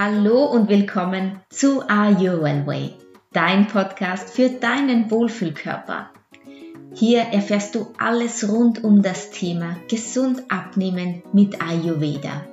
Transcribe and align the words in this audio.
Hallo 0.00 0.44
und 0.44 0.68
willkommen 0.68 1.40
zu 1.50 1.82
Are 1.88 2.12
You 2.12 2.40
Well 2.40 2.64
Way, 2.68 2.92
dein 3.32 3.66
Podcast 3.66 4.30
für 4.30 4.48
deinen 4.48 5.10
Wohlfühlkörper. 5.10 6.10
Hier 6.94 7.22
erfährst 7.22 7.74
du 7.74 7.88
alles 7.98 8.48
rund 8.48 8.84
um 8.84 9.02
das 9.02 9.32
Thema 9.32 9.76
gesund 9.90 10.44
abnehmen 10.50 11.24
mit 11.32 11.60
Ayurveda. 11.60 12.44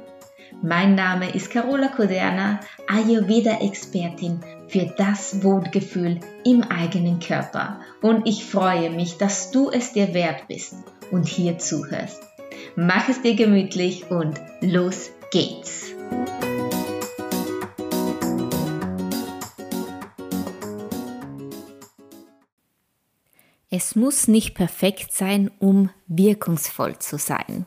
Mein 0.64 0.96
Name 0.96 1.36
ist 1.36 1.52
Carola 1.52 1.90
Koderna, 1.90 2.62
Ayurveda-Expertin 2.88 4.40
für 4.68 4.92
das 4.98 5.44
Wohlgefühl 5.44 6.22
im 6.44 6.64
eigenen 6.64 7.20
Körper 7.20 7.80
und 8.02 8.28
ich 8.28 8.44
freue 8.44 8.90
mich, 8.90 9.20
dass 9.20 9.52
du 9.52 9.70
es 9.70 9.94
dir 9.94 10.16
wert 10.16 10.48
bist 10.48 10.78
und 11.12 11.28
hier 11.28 11.60
zuhörst. 11.60 12.24
Mach 12.76 13.08
es 13.08 13.22
dir 13.22 13.36
gemütlich 13.36 14.10
und 14.10 14.42
los 14.62 15.12
geht's! 15.30 15.94
Es 23.78 23.94
muss 23.94 24.30
nicht 24.30 24.56
perfekt 24.56 25.12
sein, 25.12 25.52
um 25.60 25.90
wirkungsvoll 26.08 26.98
zu 27.00 27.18
sein. 27.18 27.66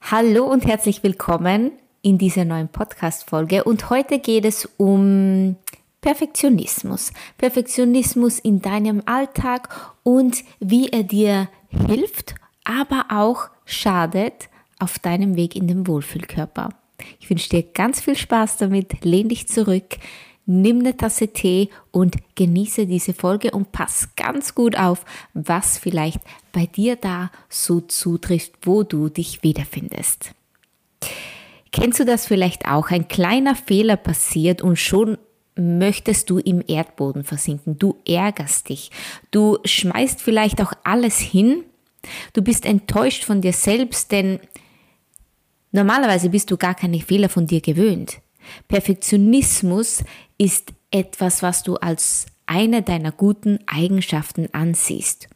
Hallo 0.00 0.44
und 0.44 0.66
herzlich 0.66 1.04
willkommen 1.04 1.70
in 2.02 2.18
dieser 2.18 2.44
neuen 2.44 2.66
Podcast-Folge. 2.66 3.62
Und 3.62 3.90
heute 3.90 4.18
geht 4.18 4.44
es 4.44 4.68
um 4.76 5.54
Perfektionismus. 6.00 7.12
Perfektionismus 7.36 8.40
in 8.40 8.60
deinem 8.60 9.00
Alltag 9.06 9.94
und 10.02 10.42
wie 10.58 10.88
er 10.88 11.04
dir 11.04 11.48
hilft, 11.68 12.34
aber 12.64 13.06
auch 13.10 13.50
schadet 13.66 14.48
auf 14.80 14.98
deinem 14.98 15.36
Weg 15.36 15.54
in 15.54 15.68
den 15.68 15.86
Wohlfühlkörper. 15.86 16.70
Ich 17.20 17.30
wünsche 17.30 17.50
dir 17.50 17.62
ganz 17.62 18.00
viel 18.00 18.16
Spaß 18.16 18.56
damit. 18.56 19.04
Lehn 19.04 19.28
dich 19.28 19.46
zurück, 19.46 19.98
nimm 20.48 20.80
eine 20.80 20.96
Tasse 20.96 21.28
Tee 21.28 21.68
und 21.92 22.16
genieße 22.34 22.86
diese 22.86 23.12
Folge 23.12 23.50
und 23.50 23.70
pass 23.70 24.08
ganz 24.16 24.54
gut 24.54 24.76
auf, 24.76 25.04
was 25.34 25.78
vielleicht 25.78 26.20
bei 26.52 26.66
dir 26.66 26.96
da 26.96 27.30
so 27.50 27.80
zutrifft, 27.82 28.52
wo 28.62 28.82
du 28.82 29.10
dich 29.10 29.42
wiederfindest. 29.42 30.32
Kennst 31.70 32.00
du 32.00 32.06
das 32.06 32.26
vielleicht 32.26 32.66
auch? 32.66 32.90
Ein 32.90 33.08
kleiner 33.08 33.54
Fehler 33.54 33.96
passiert 33.96 34.62
und 34.62 34.76
schon 34.76 35.18
möchtest 35.54 36.30
du 36.30 36.38
im 36.38 36.64
Erdboden 36.66 37.24
versinken. 37.24 37.78
Du 37.78 37.96
ärgerst 38.06 38.70
dich. 38.70 38.90
Du 39.30 39.58
schmeißt 39.64 40.22
vielleicht 40.22 40.62
auch 40.62 40.72
alles 40.82 41.18
hin. 41.18 41.64
Du 42.32 42.40
bist 42.40 42.64
enttäuscht 42.64 43.24
von 43.24 43.42
dir 43.42 43.52
selbst, 43.52 44.12
denn 44.12 44.40
normalerweise 45.72 46.30
bist 46.30 46.50
du 46.50 46.56
gar 46.56 46.74
keine 46.74 47.00
Fehler 47.00 47.28
von 47.28 47.46
dir 47.46 47.60
gewöhnt. 47.60 48.22
Perfektionismus 48.68 50.04
ist 50.38 50.72
etwas, 50.90 51.42
was 51.42 51.62
du 51.62 51.76
als 51.76 52.26
eine 52.46 52.82
deiner 52.82 53.12
guten 53.12 53.58
Eigenschaften 53.66 54.48
ansiehst. 54.52 55.28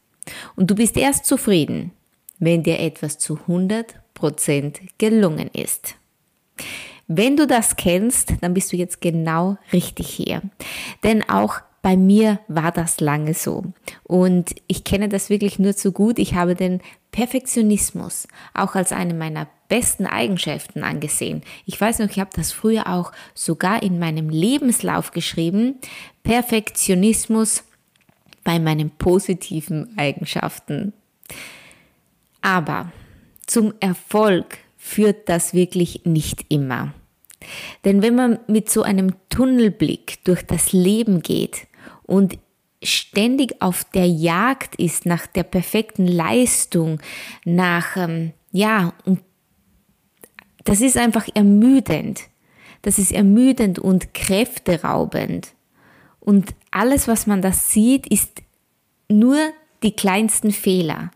Und 0.57 0.71
du 0.71 0.75
bist 0.75 0.97
erst 0.97 1.27
zufrieden, 1.27 1.93
wenn 2.39 2.63
dir 2.63 2.81
etwas 2.81 3.19
zu 3.19 3.39
100% 3.49 4.81
gelungen 4.99 5.51
ist. 5.53 5.97
Wenn 7.09 7.37
du 7.37 7.47
das 7.47 7.77
kennst, 7.77 8.35
dann 8.41 8.55
bist 8.55 8.73
du 8.73 8.77
jetzt 8.77 9.01
genau 9.01 9.59
richtig 9.73 10.09
hier. 10.09 10.43
Denn 11.03 11.29
auch 11.29 11.61
bei 11.83 11.97
mir 11.97 12.39
war 12.47 12.71
das 12.71 13.01
lange 13.01 13.35
so. 13.35 13.65
Und 14.05 14.55
ich 14.69 14.85
kenne 14.85 15.09
das 15.09 15.31
wirklich 15.31 15.59
nur 15.59 15.75
zu 15.77 15.91
gut. 15.91 16.21
Ich 16.21 16.35
habe 16.35 16.55
den 16.55 16.81
Perfektionismus 17.11 18.29
auch 18.55 18.77
als 18.77 18.93
eine 18.93 19.15
meiner 19.15 19.49
besten 19.69 20.07
Eigenschaften 20.07 20.85
angesehen. 20.85 21.43
Ich 21.67 21.81
weiß 21.81 21.99
noch, 21.99 22.09
ich 22.09 22.21
habe 22.21 22.31
das 22.35 22.53
früher 22.53 22.87
auch 22.87 23.11
sogar 23.35 23.83
in 23.83 23.99
meinem 23.99 24.31
Lebenslauf 24.31 25.11
geschrieben. 25.11 25.81
Perfektionismus 26.23 27.65
bei 28.45 28.61
meinen 28.61 28.91
positiven 28.91 29.93
Eigenschaften. 29.99 30.93
Aber 32.43 32.93
zum 33.47 33.75
Erfolg 33.81 34.59
führt 34.79 35.29
das 35.29 35.53
wirklich 35.53 36.03
nicht 36.05 36.47
immer. 36.49 36.95
Denn 37.85 38.03
wenn 38.03 38.15
man 38.15 38.39
mit 38.47 38.71
so 38.71 38.83
einem 38.83 39.15
Tunnelblick 39.31 40.25
durch 40.25 40.43
das 40.47 40.73
Leben 40.73 41.23
geht 41.23 41.67
und 42.05 42.39
ständig 42.83 43.61
auf 43.61 43.85
der 43.85 44.09
Jagd 44.09 44.77
ist 44.77 45.07
nach 45.07 45.27
der 45.27 45.45
perfekten 45.45 46.07
Leistung, 46.07 47.01
nach, 47.45 47.97
ähm, 47.97 48.33
ja, 48.51 48.93
und 49.05 49.21
das 50.65 50.81
ist 50.81 50.97
einfach 50.97 51.29
ermüdend. 51.35 52.23
Das 52.83 52.99
ist 52.99 53.13
ermüdend 53.13 53.79
und 53.79 54.15
kräfteraubend. 54.15 55.55
Und 56.21 56.55
alles, 56.71 57.09
was 57.09 57.27
man 57.27 57.43
da 57.43 57.53
sieht, 57.53 58.07
ist 58.07 58.43
nur 59.09 59.39
die 59.83 59.93
kleinsten 59.93 60.53
Fehler. 60.53 61.11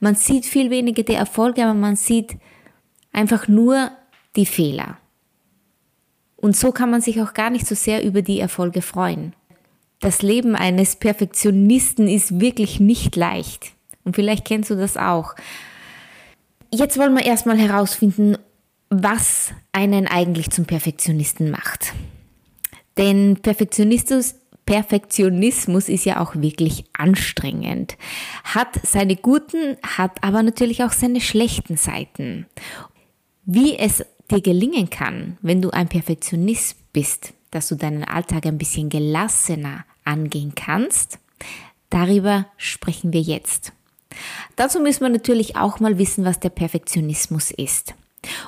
Man 0.00 0.14
sieht 0.14 0.46
viel 0.46 0.70
weniger 0.70 1.02
die 1.02 1.14
Erfolge, 1.14 1.64
aber 1.64 1.74
man 1.74 1.96
sieht 1.96 2.36
einfach 3.12 3.48
nur 3.48 3.90
die 4.36 4.46
Fehler. 4.46 4.98
Und 6.36 6.56
so 6.56 6.72
kann 6.72 6.90
man 6.90 7.00
sich 7.00 7.20
auch 7.20 7.34
gar 7.34 7.50
nicht 7.50 7.66
so 7.66 7.74
sehr 7.74 8.04
über 8.04 8.22
die 8.22 8.40
Erfolge 8.40 8.80
freuen. 8.80 9.34
Das 10.00 10.22
Leben 10.22 10.54
eines 10.54 10.96
Perfektionisten 10.96 12.06
ist 12.08 12.40
wirklich 12.40 12.78
nicht 12.78 13.16
leicht. 13.16 13.72
Und 14.04 14.14
vielleicht 14.14 14.44
kennst 14.44 14.70
du 14.70 14.76
das 14.76 14.96
auch. 14.96 15.34
Jetzt 16.72 16.98
wollen 16.98 17.16
wir 17.16 17.24
erstmal 17.24 17.58
herausfinden, 17.58 18.36
was 18.90 19.52
einen 19.72 20.06
eigentlich 20.06 20.50
zum 20.50 20.66
Perfektionisten 20.66 21.50
macht. 21.50 21.94
Denn 22.96 23.38
Perfektionismus, 23.42 24.34
Perfektionismus 24.66 25.88
ist 25.88 26.04
ja 26.04 26.20
auch 26.20 26.34
wirklich 26.36 26.84
anstrengend. 26.96 27.96
Hat 28.44 28.80
seine 28.82 29.16
guten, 29.16 29.76
hat 29.82 30.22
aber 30.22 30.42
natürlich 30.42 30.84
auch 30.84 30.92
seine 30.92 31.20
schlechten 31.20 31.76
Seiten. 31.76 32.46
Wie 33.44 33.78
es 33.78 34.04
dir 34.30 34.42
gelingen 34.42 34.90
kann, 34.90 35.38
wenn 35.40 35.62
du 35.62 35.70
ein 35.70 35.88
Perfektionist 35.88 36.92
bist, 36.92 37.32
dass 37.50 37.68
du 37.68 37.74
deinen 37.74 38.04
Alltag 38.04 38.46
ein 38.46 38.58
bisschen 38.58 38.88
gelassener 38.88 39.84
angehen 40.04 40.54
kannst, 40.54 41.18
darüber 41.90 42.46
sprechen 42.56 43.12
wir 43.12 43.20
jetzt. 43.20 43.72
Dazu 44.56 44.80
müssen 44.80 45.02
wir 45.02 45.10
natürlich 45.10 45.56
auch 45.56 45.80
mal 45.80 45.98
wissen, 45.98 46.24
was 46.24 46.40
der 46.40 46.50
Perfektionismus 46.50 47.50
ist. 47.50 47.94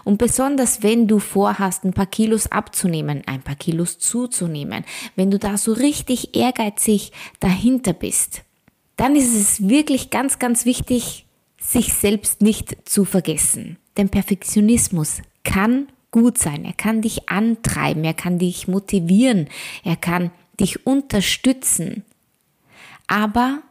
Und 0.04 0.18
besonders 0.18 0.82
wenn 0.82 1.06
du 1.06 1.18
vorhast, 1.20 1.84
ein 1.84 1.92
paar 1.92 2.06
Kilos 2.06 2.50
abzunehmen, 2.50 3.22
ein 3.26 3.42
paar 3.42 3.54
Kilos 3.54 3.98
zuzunehmen, 3.98 4.84
wenn 5.16 5.30
du 5.30 5.38
da 5.38 5.56
so 5.56 5.72
richtig 5.72 6.36
ehrgeizig 6.36 7.12
dahinter 7.38 7.92
bist, 7.92 8.42
dann 8.96 9.16
ist 9.16 9.34
es 9.34 9.68
wirklich 9.68 10.10
ganz, 10.10 10.38
ganz 10.38 10.64
wichtig, 10.64 11.26
sich 11.58 11.92
selbst 11.92 12.42
nicht 12.42 12.88
zu 12.88 13.04
vergessen. 13.04 13.78
Denn 13.96 14.08
Perfektionismus 14.08 15.22
kann 15.44 15.88
gut 16.10 16.38
sein, 16.38 16.64
er 16.64 16.72
kann 16.72 17.02
dich 17.02 17.28
antreiben, 17.28 18.04
er 18.04 18.14
kann 18.14 18.38
dich 18.38 18.68
motivieren, 18.68 19.48
er 19.84 19.96
kann 19.96 20.30
dich 20.58 20.86
unterstützen. 20.86 22.04
Aber 23.06 23.62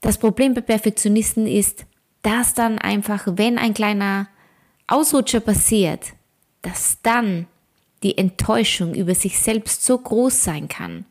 das 0.00 0.18
Problem 0.18 0.54
bei 0.54 0.60
Perfektionisten 0.60 1.46
ist, 1.46 1.86
dass 2.22 2.54
dann 2.54 2.78
einfach, 2.78 3.26
wenn 3.36 3.58
ein 3.58 3.74
kleiner 3.74 4.28
Ausrutscher 4.86 5.40
passiert, 5.40 6.12
dass 6.62 6.98
dann 7.02 7.46
die 8.02 8.18
Enttäuschung 8.18 8.94
über 8.94 9.14
sich 9.14 9.38
selbst 9.38 9.84
so 9.84 9.98
groß 9.98 10.44
sein 10.44 10.68
kann, 10.68 11.06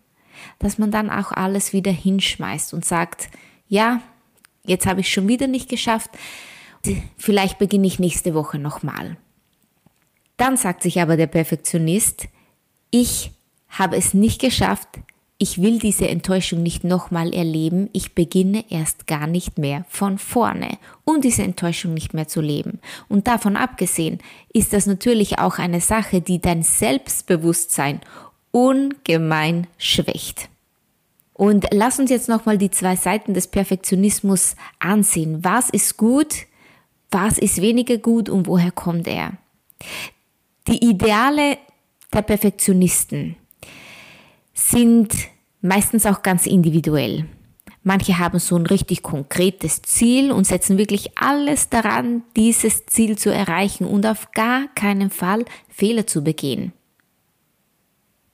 dass 0.60 0.78
man 0.78 0.92
dann 0.92 1.10
auch 1.10 1.32
alles 1.32 1.74
wieder 1.74 1.92
hinschmeißt 1.92 2.74
und 2.74 2.86
sagt, 2.86 3.30
ja, 3.68 4.02
jetzt 4.66 4.86
habe 4.86 5.02
ich 5.02 5.12
schon 5.12 5.28
wieder 5.28 5.48
nicht 5.48 5.70
geschafft, 5.70 6.12
vielleicht 7.18 7.58
beginne 7.58 7.88
ich 7.88 8.00
nächste 8.00 8.34
Woche 8.34 8.60
nochmal. 8.60 9.18
Dann 10.38 10.58
sagt 10.58 10.84
sich 10.84 11.02
aber 11.02 11.18
der 11.18 11.28
Perfektionist, 11.28 12.28
ich 12.92 13.32
habe 13.70 13.98
es 13.98 14.14
nicht 14.14 14.40
geschafft, 14.42 14.90
ich 15.38 15.62
will 15.62 15.80
diese 15.80 16.08
Enttäuschung 16.08 16.64
nicht 16.64 16.86
nochmal 16.86 17.34
erleben, 17.34 17.90
ich 17.92 18.16
beginne 18.16 18.64
erst 18.70 19.06
gar 19.06 19.28
nicht 19.28 19.58
mehr 19.58 19.86
von 19.90 20.18
vorne, 20.18 20.78
um 21.04 21.20
diese 21.20 21.44
Enttäuschung 21.44 21.94
nicht 21.94 22.14
mehr 22.14 22.28
zu 22.28 22.40
leben. 22.40 22.80
Und 23.10 23.28
davon 23.28 23.58
abgesehen 23.58 24.20
ist 24.54 24.72
das 24.72 24.86
natürlich 24.86 25.40
auch 25.40 25.58
eine 25.60 25.82
Sache, 25.82 26.22
die 26.22 26.40
dein 26.40 26.64
Selbstbewusstsein 26.64 28.00
ungemein 28.52 29.68
schwächt. 29.78 30.48
Und 31.34 31.68
lass 31.72 32.00
uns 32.00 32.10
jetzt 32.12 32.30
nochmal 32.30 32.58
die 32.58 32.72
zwei 32.72 32.96
Seiten 32.96 33.34
des 33.34 33.48
Perfektionismus 33.48 34.56
ansehen. 34.80 35.44
Was 35.44 35.70
ist 35.70 35.98
gut, 35.98 36.46
was 37.12 37.38
ist 37.38 37.62
weniger 37.62 37.98
gut 37.98 38.30
und 38.30 38.48
woher 38.48 38.72
kommt 38.72 39.06
er? 39.10 39.34
Die 40.68 40.84
Ideale 40.84 41.60
der 42.14 42.22
Perfektionisten 42.24 43.36
sind 44.54 45.14
meistens 45.62 46.06
auch 46.06 46.24
ganz 46.24 46.48
individuell. 46.48 47.26
Manche 47.84 48.18
haben 48.18 48.40
so 48.40 48.56
ein 48.56 48.66
richtig 48.66 49.04
konkretes 49.04 49.84
Ziel 49.84 50.32
und 50.32 50.48
setzen 50.48 50.80
wirklich 50.80 51.18
alles 51.20 51.70
daran, 51.70 52.24
dieses 52.36 52.88
Ziel 52.88 53.16
zu 53.16 53.32
erreichen 53.32 53.86
und 53.86 54.08
auf 54.08 54.32
gar 54.32 54.68
keinen 54.74 55.12
Fall 55.12 55.46
Fehler 55.70 56.08
zu 56.08 56.24
begehen. 56.24 56.74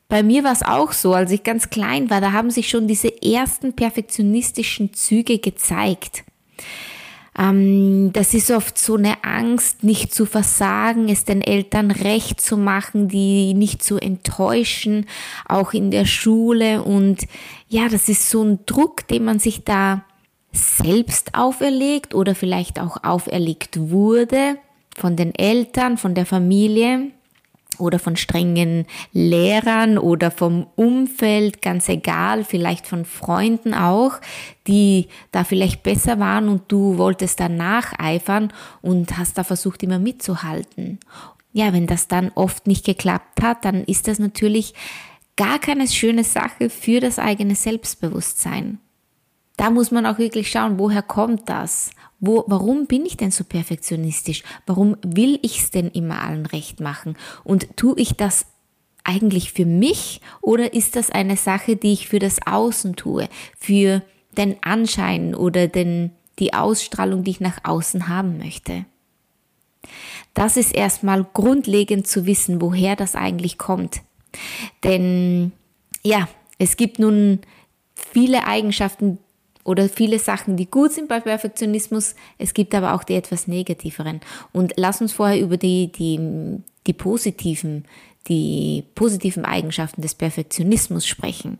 bei 0.07 0.23
mir 0.23 0.43
war 0.43 0.51
es 0.51 0.61
auch 0.61 0.91
so, 0.91 1.13
als 1.13 1.31
ich 1.31 1.43
ganz 1.43 1.69
klein 1.69 2.09
war, 2.09 2.19
da 2.21 2.33
haben 2.33 2.51
sich 2.51 2.69
schon 2.69 2.85
diese 2.85 3.21
ersten 3.23 3.73
perfektionistischen 3.73 4.93
Züge 4.93 5.39
gezeigt. 5.39 6.25
Ähm, 7.41 8.11
das 8.13 8.33
ist 8.33 8.51
oft 8.51 8.77
so 8.77 8.95
eine 8.95 9.23
Angst, 9.23 9.83
nicht 9.83 10.13
zu 10.13 10.25
versagen, 10.25 11.09
es 11.09 11.25
den 11.25 11.41
Eltern 11.41 11.89
recht 11.89 12.39
zu 12.39 12.55
machen, 12.55 13.07
die 13.07 13.53
nicht 13.53 13.83
zu 13.83 13.97
enttäuschen, 13.97 15.07
auch 15.47 15.73
in 15.73 15.89
der 15.89 16.05
Schule. 16.05 16.83
Und 16.83 17.27
ja, 17.67 17.89
das 17.89 18.09
ist 18.09 18.29
so 18.29 18.43
ein 18.43 18.59
Druck, 18.65 19.07
den 19.07 19.25
man 19.25 19.39
sich 19.39 19.63
da 19.63 20.03
selbst 20.51 21.33
auferlegt 21.33 22.13
oder 22.13 22.35
vielleicht 22.35 22.79
auch 22.79 23.03
auferlegt 23.03 23.89
wurde 23.89 24.57
von 24.95 25.15
den 25.15 25.33
Eltern, 25.33 25.97
von 25.97 26.13
der 26.13 26.25
Familie 26.25 27.11
oder 27.81 27.99
von 27.99 28.15
strengen 28.15 28.85
Lehrern 29.11 29.97
oder 29.97 30.31
vom 30.31 30.67
Umfeld, 30.75 31.61
ganz 31.61 31.89
egal, 31.89 32.43
vielleicht 32.43 32.87
von 32.87 33.05
Freunden 33.05 33.73
auch, 33.73 34.13
die 34.67 35.07
da 35.31 35.43
vielleicht 35.43 35.83
besser 35.83 36.19
waren 36.19 36.47
und 36.47 36.71
du 36.71 36.97
wolltest 36.97 37.39
da 37.39 37.49
nacheifern 37.49 38.53
und 38.81 39.17
hast 39.17 39.37
da 39.37 39.43
versucht 39.43 39.83
immer 39.83 39.99
mitzuhalten. 39.99 40.99
Ja, 41.53 41.73
wenn 41.73 41.87
das 41.87 42.07
dann 42.07 42.31
oft 42.35 42.67
nicht 42.67 42.85
geklappt 42.85 43.41
hat, 43.41 43.65
dann 43.65 43.83
ist 43.83 44.07
das 44.07 44.19
natürlich 44.19 44.73
gar 45.35 45.59
keine 45.59 45.87
schöne 45.87 46.23
Sache 46.23 46.69
für 46.69 46.99
das 46.99 47.19
eigene 47.19 47.55
Selbstbewusstsein. 47.55 48.79
Da 49.57 49.69
muss 49.69 49.91
man 49.91 50.05
auch 50.05 50.17
wirklich 50.17 50.49
schauen, 50.49 50.79
woher 50.79 51.01
kommt 51.01 51.49
das? 51.49 51.91
Wo, 52.21 52.43
warum 52.47 52.85
bin 52.85 53.05
ich 53.05 53.17
denn 53.17 53.31
so 53.31 53.43
perfektionistisch? 53.43 54.43
Warum 54.67 54.95
will 55.01 55.39
ich 55.41 55.59
es 55.59 55.71
denn 55.71 55.89
immer 55.89 56.21
allen 56.21 56.45
recht 56.45 56.79
machen? 56.79 57.17
Und 57.43 57.75
tue 57.75 57.99
ich 57.99 58.13
das 58.13 58.45
eigentlich 59.03 59.51
für 59.51 59.65
mich 59.65 60.21
oder 60.39 60.73
ist 60.73 60.95
das 60.95 61.09
eine 61.09 61.35
Sache, 61.35 61.75
die 61.75 61.93
ich 61.93 62.07
für 62.07 62.19
das 62.19 62.37
Außen 62.45 62.95
tue, 62.95 63.27
für 63.57 64.03
den 64.37 64.55
Anschein 64.61 65.33
oder 65.33 65.67
den, 65.67 66.11
die 66.37 66.53
Ausstrahlung, 66.53 67.23
die 67.23 67.31
ich 67.31 67.39
nach 67.39 67.57
außen 67.63 68.07
haben 68.07 68.37
möchte? 68.37 68.85
Das 70.35 70.57
ist 70.57 70.75
erstmal 70.75 71.23
grundlegend 71.23 72.07
zu 72.07 72.27
wissen, 72.27 72.61
woher 72.61 72.95
das 72.95 73.15
eigentlich 73.15 73.57
kommt. 73.57 74.01
Denn 74.83 75.51
ja, 76.03 76.29
es 76.59 76.77
gibt 76.77 76.99
nun 76.99 77.39
viele 77.95 78.45
Eigenschaften, 78.45 79.17
oder 79.63 79.89
viele 79.89 80.19
Sachen, 80.19 80.57
die 80.57 80.69
gut 80.69 80.91
sind 80.91 81.07
bei 81.07 81.19
Perfektionismus. 81.19 82.15
Es 82.37 82.53
gibt 82.53 82.73
aber 82.73 82.93
auch 82.93 83.03
die 83.03 83.15
etwas 83.15 83.47
negativeren. 83.47 84.21
Und 84.51 84.73
lass 84.75 85.01
uns 85.01 85.13
vorher 85.13 85.39
über 85.39 85.57
die, 85.57 85.91
die, 85.91 86.19
die 86.87 86.93
positiven, 86.93 87.85
die 88.27 88.83
positiven 88.95 89.45
Eigenschaften 89.45 90.01
des 90.01 90.15
Perfektionismus 90.15 91.05
sprechen. 91.05 91.59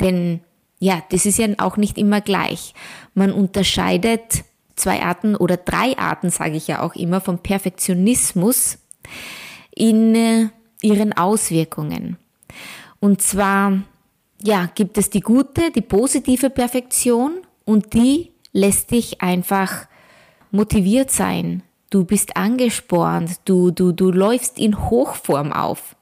Denn 0.00 0.40
ja, 0.78 1.02
das 1.10 1.26
ist 1.26 1.38
ja 1.38 1.48
auch 1.58 1.76
nicht 1.76 1.98
immer 1.98 2.20
gleich. 2.20 2.74
Man 3.14 3.32
unterscheidet 3.32 4.44
zwei 4.76 5.02
Arten 5.02 5.34
oder 5.34 5.56
drei 5.56 5.98
Arten, 5.98 6.30
sage 6.30 6.56
ich 6.56 6.68
ja 6.68 6.82
auch 6.82 6.94
immer, 6.94 7.20
vom 7.20 7.38
Perfektionismus 7.38 8.78
in 9.74 10.14
äh, 10.14 10.48
ihren 10.82 11.12
Auswirkungen. 11.12 12.16
Und 13.00 13.22
zwar 13.22 13.82
ja, 14.42 14.68
gibt 14.74 14.98
es 14.98 15.10
die 15.10 15.20
gute, 15.20 15.70
die 15.70 15.80
positive 15.80 16.50
Perfektion 16.50 17.40
und 17.64 17.94
die 17.94 18.32
lässt 18.52 18.90
dich 18.90 19.20
einfach 19.20 19.86
motiviert 20.50 21.10
sein. 21.10 21.62
Du 21.90 22.04
bist 22.04 22.36
angespornt, 22.36 23.40
du, 23.44 23.70
du, 23.70 23.92
du 23.92 24.10
läufst 24.10 24.58
in 24.58 24.90
Hochform 24.90 25.52
auf. 25.52 25.96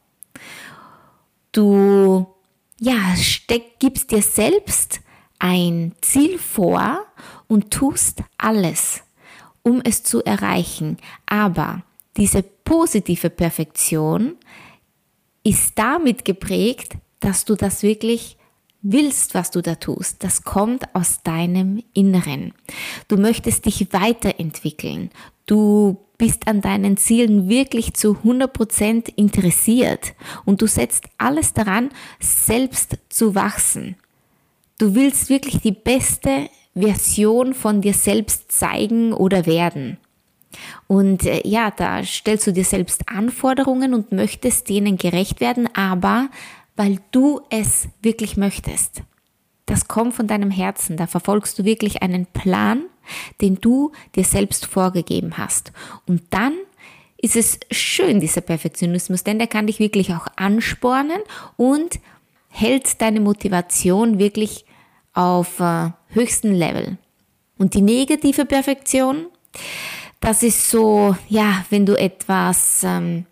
Du, 1.53 2.27
ja, 2.81 3.17
steck, 3.17 3.79
gibst 3.79 4.11
dir 4.11 4.23
selbst 4.23 5.01
ein 5.39 5.93
Ziel 6.01 6.39
vor 6.39 7.07
und 7.47 7.71
tust 7.71 8.23
alles, 8.37 9.03
um 9.63 9.81
es 9.83 10.03
zu 10.03 10.23
erreichen. 10.25 10.99
Aber 11.25 11.83
diese 12.17 12.43
positive 12.43 13.31
Perfektion 13.31 14.37
ist 15.45 15.79
damit 15.79 16.25
geprägt, 16.25 16.97
dass 17.27 17.45
du 17.45 17.57
das 17.57 17.83
wirklich 17.83 18.37
willst, 18.83 19.35
was 19.35 19.51
du 19.51 19.61
da 19.61 19.75
tust. 19.75 20.23
Das 20.23 20.43
kommt 20.43 20.95
aus 20.95 21.25
deinem 21.25 21.83
Inneren. 21.93 22.55
Du 23.09 23.17
möchtest 23.17 23.67
dich 23.67 23.93
weiterentwickeln. 23.93 25.11
Du 25.45 25.99
bist 26.19 26.47
an 26.47 26.61
deinen 26.61 26.97
Zielen 26.97 27.49
wirklich 27.49 27.95
zu 27.95 28.17
100% 28.25 29.13
interessiert 29.17 30.15
und 30.45 30.63
du 30.63 30.69
setzt 30.69 31.09
alles 31.19 31.53
daran, 31.53 31.91
selbst 32.21 32.97
zu 33.09 33.35
wachsen. 33.35 33.97
Du 34.79 34.95
willst 34.95 35.29
wirklich 35.29 35.61
die 35.61 35.73
beste 35.73 36.49
Version 36.75 37.55
von 37.55 37.81
dir 37.81 37.95
selbst 37.95 38.53
zeigen 38.53 39.13
oder 39.13 39.47
werden. 39.47 39.99
Und 40.87 41.27
äh, 41.27 41.43
ja, 41.45 41.73
da 41.73 42.05
stellst 42.05 42.47
du 42.47 42.53
dir 42.53 42.65
selbst 42.65 43.09
Anforderungen 43.09 43.95
und 43.95 44.13
möchtest 44.13 44.69
denen 44.69 44.97
gerecht 44.97 45.41
werden, 45.41 45.69
aber 45.75 46.29
weil 46.77 47.01
du 47.11 47.41
es 47.51 47.89
wirklich 48.03 48.37
möchtest. 48.37 49.03
Das 49.65 49.89
kommt 49.89 50.15
von 50.15 50.29
deinem 50.29 50.51
Herzen, 50.51 50.97
da 50.97 51.07
verfolgst 51.07 51.59
du 51.59 51.65
wirklich 51.65 52.03
einen 52.03 52.27
Plan, 52.27 52.85
den 53.41 53.57
du 53.57 53.93
dir 54.15 54.25
selbst 54.25 54.67
vorgegeben 54.67 55.39
hast. 55.39 55.73
Und 56.07 56.23
dann 56.31 56.55
ist 57.17 57.37
es 57.37 57.59
schön, 57.71 58.21
dieser 58.21 58.43
Perfektionismus, 58.43 59.25
denn 59.25 59.39
der 59.39 59.49
kann 59.49 59.67
dich 59.67 59.79
wirklich 59.81 60.13
auch 60.15 60.27
anspornen 60.37 61.21
und 61.57 61.99
hält 62.49 63.01
deine 63.01 63.21
Motivation 63.21 64.19
wirklich 64.19 64.65
auf 65.15 65.61
äh, 65.61 65.91
höchsten 66.09 66.55
Level. 66.55 66.99
Und 67.59 67.75
die 67.75 67.81
negative 67.81 68.45
Perfektion, 68.45 69.27
das 70.21 70.43
ist 70.43 70.71
so, 70.71 71.17
ja, 71.29 71.65
wenn 71.71 71.87
du 71.87 71.99
etwas 71.99 72.83
ähm, 72.85 73.27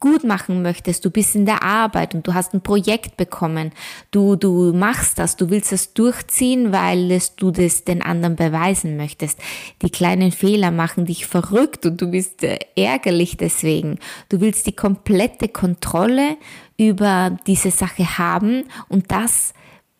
gut 0.00 0.24
machen 0.24 0.62
möchtest, 0.62 1.04
du 1.04 1.10
bist 1.10 1.34
in 1.34 1.44
der 1.44 1.62
Arbeit 1.62 2.14
und 2.14 2.26
du 2.26 2.32
hast 2.32 2.54
ein 2.54 2.62
Projekt 2.62 3.18
bekommen, 3.18 3.70
du, 4.10 4.34
du 4.34 4.72
machst 4.72 5.18
das, 5.18 5.36
du 5.36 5.50
willst 5.50 5.72
es 5.72 5.92
durchziehen, 5.92 6.72
weil 6.72 7.12
es, 7.12 7.36
du 7.36 7.50
das 7.50 7.84
den 7.84 8.00
anderen 8.00 8.34
beweisen 8.34 8.96
möchtest. 8.96 9.38
Die 9.82 9.90
kleinen 9.90 10.32
Fehler 10.32 10.70
machen 10.70 11.04
dich 11.04 11.26
verrückt 11.26 11.84
und 11.84 12.00
du 12.00 12.10
bist 12.10 12.42
äh, 12.42 12.58
ärgerlich 12.76 13.36
deswegen. 13.36 13.98
Du 14.30 14.40
willst 14.40 14.66
die 14.66 14.74
komplette 14.74 15.48
Kontrolle 15.48 16.38
über 16.78 17.38
diese 17.46 17.70
Sache 17.70 18.18
haben 18.18 18.64
und 18.88 19.12
das 19.12 19.52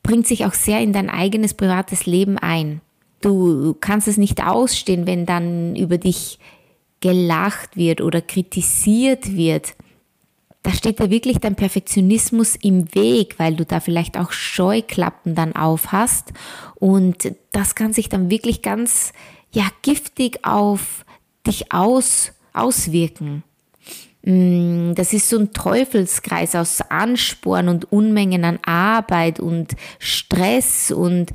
bringt 0.02 0.26
sich 0.26 0.46
auch 0.46 0.54
sehr 0.54 0.80
in 0.80 0.94
dein 0.94 1.10
eigenes 1.10 1.52
privates 1.52 2.06
Leben 2.06 2.38
ein. 2.38 2.80
Du 3.20 3.76
kannst 3.78 4.08
es 4.08 4.16
nicht 4.16 4.42
ausstehen, 4.42 5.06
wenn 5.06 5.26
dann 5.26 5.76
über 5.76 5.98
dich 5.98 6.38
gelacht 7.00 7.76
wird 7.76 8.00
oder 8.00 8.22
kritisiert 8.22 9.36
wird 9.36 9.74
da 10.62 10.72
steht 10.72 11.00
da 11.00 11.10
wirklich 11.10 11.38
dein 11.38 11.54
Perfektionismus 11.54 12.56
im 12.56 12.94
Weg, 12.94 13.38
weil 13.38 13.54
du 13.54 13.64
da 13.64 13.80
vielleicht 13.80 14.18
auch 14.18 14.30
Scheuklappen 14.30 15.34
dann 15.34 15.56
auf 15.56 15.92
hast. 15.92 16.32
Und 16.74 17.32
das 17.52 17.74
kann 17.74 17.92
sich 17.92 18.08
dann 18.08 18.30
wirklich 18.30 18.60
ganz, 18.60 19.12
ja, 19.52 19.64
giftig 19.82 20.44
auf 20.44 21.04
dich 21.46 21.72
aus, 21.72 22.32
auswirken. 22.52 23.42
Mm, 24.22 24.92
das 24.94 25.14
ist 25.14 25.30
so 25.30 25.38
ein 25.38 25.52
Teufelskreis 25.52 26.54
aus 26.54 26.82
Ansporn 26.82 27.68
und 27.68 27.90
Unmengen 27.90 28.44
an 28.44 28.58
Arbeit 28.62 29.40
und 29.40 29.74
Stress 29.98 30.90
und 30.90 31.30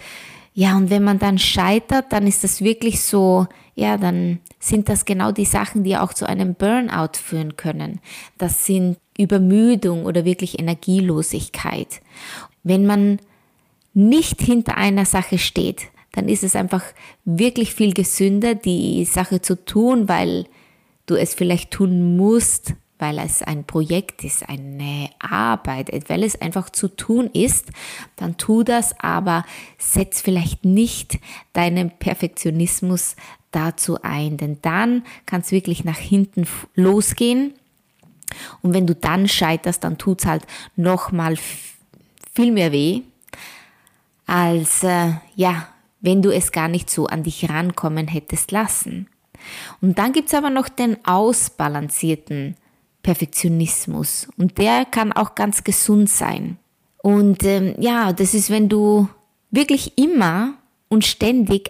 ja, 0.57 0.77
und 0.77 0.89
wenn 0.89 1.03
man 1.03 1.19
dann 1.19 1.37
scheitert, 1.37 2.13
dann 2.13 2.25
ist 2.25 2.45
das 2.45 2.61
wirklich 2.61 3.01
so, 3.01 3.45
ja, 3.75 3.97
dann 3.97 4.39
sind 4.57 4.87
das 4.87 5.03
genau 5.03 5.33
die 5.33 5.43
Sachen, 5.43 5.83
die 5.83 5.97
auch 5.97 6.13
zu 6.13 6.25
einem 6.25 6.55
Burnout 6.55 7.17
führen 7.21 7.57
können. 7.57 7.99
Das 8.37 8.65
sind 8.65 8.97
Übermüdung 9.17 10.05
oder 10.05 10.23
wirklich 10.23 10.57
Energielosigkeit. 10.57 11.99
Wenn 12.63 12.85
man 12.85 13.19
nicht 13.93 14.41
hinter 14.41 14.77
einer 14.77 15.03
Sache 15.03 15.39
steht, 15.39 15.89
dann 16.13 16.29
ist 16.29 16.43
es 16.43 16.55
einfach 16.55 16.85
wirklich 17.25 17.75
viel 17.75 17.93
gesünder, 17.93 18.55
die 18.55 19.03
Sache 19.03 19.41
zu 19.41 19.65
tun, 19.65 20.07
weil 20.07 20.45
du 21.05 21.15
es 21.15 21.33
vielleicht 21.33 21.71
tun 21.71 22.15
musst, 22.15 22.75
weil 22.99 23.19
es 23.19 23.41
ein 23.41 23.65
Projekt 23.65 24.23
ist, 24.23 24.47
eine 24.47 25.09
Arbeit, 25.19 25.91
weil 26.09 26.23
es 26.23 26.39
einfach 26.41 26.69
zu 26.69 26.87
tun 26.87 27.29
ist, 27.33 27.69
dann 28.15 28.37
tu 28.37 28.63
das, 28.63 28.97
aber 28.99 29.45
setz 29.77 30.21
vielleicht 30.21 30.65
nicht 30.65 31.19
deinen 31.53 31.91
Perfektionismus 31.91 33.15
dazu 33.51 34.01
ein, 34.01 34.37
denn 34.37 34.59
dann 34.61 35.03
kann 35.25 35.41
es 35.41 35.51
wirklich 35.51 35.83
nach 35.83 35.97
hinten 35.97 36.47
losgehen 36.75 37.53
und 38.61 38.73
wenn 38.73 38.87
du 38.87 38.95
dann 38.95 39.27
scheiterst, 39.27 39.83
dann 39.83 39.97
tut 39.97 40.21
es 40.21 40.25
halt 40.25 40.45
nochmal 40.75 41.37
viel 42.33 42.51
mehr 42.51 42.71
weh, 42.71 43.01
als 44.25 44.83
äh, 44.83 45.13
ja, 45.35 45.67
wenn 46.01 46.21
du 46.21 46.31
es 46.31 46.51
gar 46.51 46.67
nicht 46.67 46.89
so 46.89 47.07
an 47.07 47.23
dich 47.23 47.49
rankommen 47.49 48.07
hättest 48.07 48.51
lassen. 48.51 49.07
Und 49.81 49.97
dann 49.97 50.13
gibt 50.13 50.29
es 50.29 50.33
aber 50.33 50.49
noch 50.49 50.69
den 50.69 51.03
ausbalancierten 51.05 52.55
Perfektionismus 53.05 54.27
und 54.35 54.57
der 54.57 54.83
kann 54.83 55.13
auch 55.13 55.35
ganz 55.35 55.63
gesund 55.63 56.09
sein. 56.09 56.57
Und 57.03 57.43
ähm, 57.43 57.75
ja, 57.77 58.13
das 58.13 58.33
ist, 58.33 58.49
wenn 58.49 58.67
du 58.67 59.07
wirklich 59.51 59.95
immer 59.95 60.55
und 60.89 61.05
ständig 61.05 61.69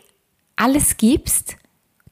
alles 0.56 0.96
gibst, 0.96 1.58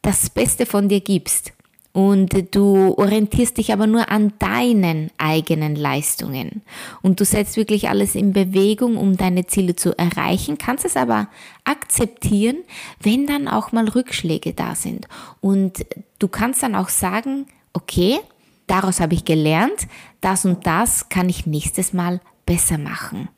das 0.02 0.30
Beste 0.30 0.66
von 0.66 0.90
dir 0.90 1.00
gibst. 1.00 1.54
Und 1.94 2.54
du 2.54 2.96
orientierst 2.98 3.58
dich 3.58 3.72
aber 3.72 3.88
nur 3.88 4.12
an 4.12 4.34
deinen 4.40 5.10
eigenen 5.18 5.78
Leistungen. 5.78 6.62
Und 7.02 7.22
du 7.22 7.24
setzt 7.24 7.56
wirklich 7.56 7.88
alles 7.88 8.16
in 8.16 8.34
Bewegung, 8.34 8.98
um 8.98 9.16
deine 9.16 9.48
Ziele 9.48 9.78
zu 9.78 9.98
erreichen, 9.98 10.58
kannst 10.58 10.84
es 10.84 10.98
aber 10.98 11.30
akzeptieren, 11.64 12.58
wenn 13.00 13.26
dann 13.26 13.48
auch 13.48 13.72
mal 13.72 13.88
Rückschläge 13.88 14.52
da 14.52 14.76
sind. 14.76 15.08
Und 15.40 15.86
du 16.20 16.28
kannst 16.28 16.62
dann 16.62 16.76
auch 16.76 16.90
sagen, 16.90 17.46
okay, 17.72 18.20
daraus 18.68 19.00
habe 19.00 19.14
ich 19.14 19.26
gelernt, 19.26 19.88
das 20.22 20.46
und 20.46 20.66
das 20.66 21.10
kann 21.10 21.30
ich 21.30 21.46
nächstes 21.46 21.94
Mal 21.94 22.20
besser 22.46 22.78
machen. 22.78 23.30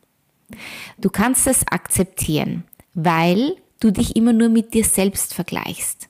Du 0.98 1.10
kannst 1.10 1.46
es 1.46 1.66
akzeptieren, 1.66 2.64
weil 2.94 3.56
du 3.80 3.90
dich 3.90 4.16
immer 4.16 4.32
nur 4.32 4.48
mit 4.48 4.74
dir 4.74 4.84
selbst 4.84 5.34
vergleichst. 5.34 6.08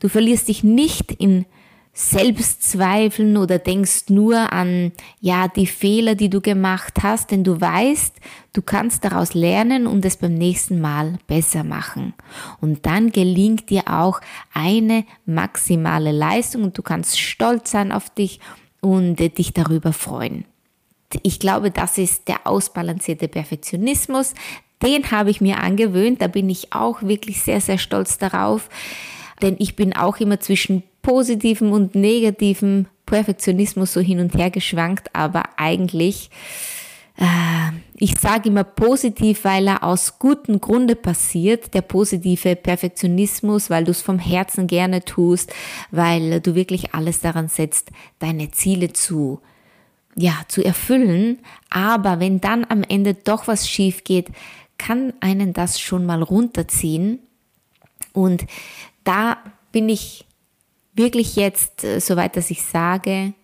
Du 0.00 0.08
verlierst 0.08 0.48
dich 0.48 0.64
nicht 0.64 1.12
in 1.12 1.46
Selbstzweifeln 1.94 3.36
oder 3.36 3.58
denkst 3.58 4.04
nur 4.08 4.50
an, 4.52 4.92
ja, 5.20 5.48
die 5.48 5.66
Fehler, 5.66 6.14
die 6.14 6.30
du 6.30 6.40
gemacht 6.40 7.02
hast, 7.02 7.30
denn 7.30 7.44
du 7.44 7.60
weißt, 7.60 8.16
du 8.54 8.62
kannst 8.62 9.04
daraus 9.04 9.34
lernen 9.34 9.86
und 9.86 10.02
es 10.06 10.16
beim 10.16 10.32
nächsten 10.32 10.80
Mal 10.80 11.18
besser 11.26 11.64
machen. 11.64 12.14
Und 12.62 12.86
dann 12.86 13.12
gelingt 13.12 13.68
dir 13.68 13.88
auch 13.88 14.22
eine 14.54 15.04
maximale 15.26 16.12
Leistung 16.12 16.64
und 16.64 16.78
du 16.78 16.82
kannst 16.82 17.20
stolz 17.20 17.70
sein 17.70 17.92
auf 17.92 18.08
dich 18.08 18.40
und 18.80 19.16
dich 19.16 19.52
darüber 19.52 19.92
freuen. 19.92 20.46
Ich 21.22 21.38
glaube, 21.38 21.70
das 21.70 21.98
ist 21.98 22.26
der 22.26 22.46
ausbalancierte 22.46 23.28
Perfektionismus. 23.28 24.32
Den 24.82 25.10
habe 25.10 25.30
ich 25.30 25.42
mir 25.42 25.58
angewöhnt. 25.58 26.22
Da 26.22 26.26
bin 26.26 26.48
ich 26.48 26.72
auch 26.72 27.02
wirklich 27.02 27.42
sehr, 27.42 27.60
sehr 27.60 27.76
stolz 27.76 28.16
darauf. 28.16 28.70
Denn 29.42 29.56
ich 29.58 29.76
bin 29.76 29.94
auch 29.94 30.18
immer 30.18 30.40
zwischen 30.40 30.82
positivem 31.02 31.72
und 31.72 31.94
negativem 31.94 32.86
Perfektionismus 33.06 33.92
so 33.92 34.00
hin 34.00 34.20
und 34.20 34.34
her 34.36 34.50
geschwankt, 34.50 35.14
aber 35.14 35.42
eigentlich, 35.56 36.30
äh, 37.18 37.24
ich 37.96 38.18
sage 38.18 38.48
immer 38.48 38.64
positiv, 38.64 39.44
weil 39.44 39.68
er 39.68 39.82
aus 39.82 40.18
gutem 40.18 40.60
Grunde 40.60 40.96
passiert, 40.96 41.74
der 41.74 41.82
positive 41.82 42.56
Perfektionismus, 42.56 43.68
weil 43.68 43.84
du 43.84 43.90
es 43.90 44.00
vom 44.00 44.18
Herzen 44.18 44.66
gerne 44.66 45.04
tust, 45.04 45.52
weil 45.90 46.40
du 46.40 46.54
wirklich 46.54 46.94
alles 46.94 47.20
daran 47.20 47.48
setzt, 47.48 47.90
deine 48.18 48.50
Ziele 48.50 48.92
zu 48.92 49.40
ja, 50.14 50.34
zu 50.48 50.62
erfüllen, 50.62 51.38
aber 51.70 52.20
wenn 52.20 52.40
dann 52.40 52.66
am 52.68 52.82
Ende 52.82 53.14
doch 53.14 53.48
was 53.48 53.68
schief 53.68 54.04
geht, 54.04 54.28
kann 54.78 55.12
einen 55.20 55.52
das 55.52 55.80
schon 55.80 56.04
mal 56.04 56.22
runterziehen. 56.22 57.20
Und 58.12 58.44
da 59.04 59.38
bin 59.70 59.88
ich 59.88 60.26
wirklich 60.92 61.36
jetzt, 61.36 61.84
äh, 61.84 62.00
soweit 62.00 62.36
dass 62.36 62.50
ich 62.50 62.62
sage, 62.62 63.34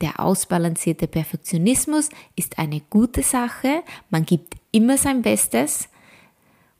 der 0.00 0.20
ausbalancierte 0.20 1.06
Perfektionismus 1.06 2.08
ist 2.36 2.58
eine 2.58 2.80
gute 2.80 3.22
Sache. 3.22 3.82
Man 4.08 4.24
gibt 4.24 4.54
immer 4.72 4.96
sein 4.96 5.22
Bestes, 5.22 5.88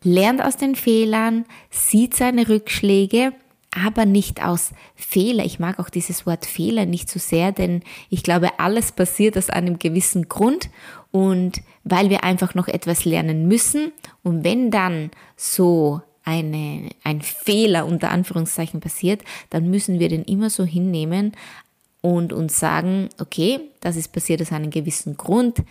lernt 0.02 0.42
aus 0.42 0.56
den 0.56 0.74
Fehlern, 0.74 1.44
sieht 1.70 2.16
seine 2.16 2.48
Rückschläge, 2.48 3.34
aber 3.70 4.06
nicht 4.06 4.42
aus 4.42 4.72
Fehler. 4.96 5.44
Ich 5.44 5.60
mag 5.60 5.78
auch 5.78 5.90
dieses 5.90 6.26
Wort 6.26 6.46
Fehler 6.46 6.86
nicht 6.86 7.08
so 7.08 7.18
sehr, 7.18 7.52
denn 7.52 7.82
ich 8.08 8.22
glaube, 8.22 8.58
alles 8.58 8.92
passiert 8.92 9.36
aus 9.36 9.50
einem 9.50 9.78
gewissen 9.78 10.28
Grund 10.28 10.70
und 11.12 11.60
weil 11.84 12.10
wir 12.10 12.24
einfach 12.24 12.54
noch 12.54 12.68
etwas 12.68 13.04
lernen 13.04 13.48
müssen. 13.48 13.92
Und 14.22 14.44
wenn 14.44 14.70
dann 14.70 15.10
so 15.36 16.00
eine, 16.30 16.90
ein 17.04 17.22
Fehler 17.22 17.86
unter 17.86 18.10
Anführungszeichen 18.10 18.80
passiert, 18.80 19.22
dann 19.50 19.70
müssen 19.70 19.98
wir 19.98 20.08
den 20.08 20.24
immer 20.24 20.50
so 20.50 20.64
hinnehmen 20.64 21.32
und 22.00 22.32
uns 22.32 22.58
sagen, 22.58 23.08
okay, 23.18 23.60
das 23.80 23.96
ist 23.96 24.12
passiert 24.12 24.40
aus 24.40 24.52
einem 24.52 24.70
gewissen 24.70 25.16
Grund, 25.16 25.62